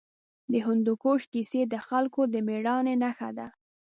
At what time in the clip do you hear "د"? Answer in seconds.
0.51-0.53, 1.73-1.75, 2.33-2.35